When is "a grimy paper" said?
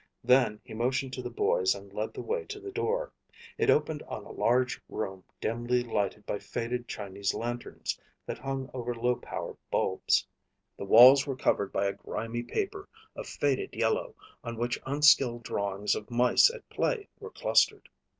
11.83-12.89